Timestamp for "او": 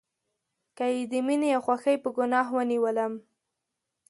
1.55-1.61